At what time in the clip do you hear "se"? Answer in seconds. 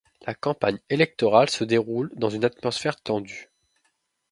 1.51-1.63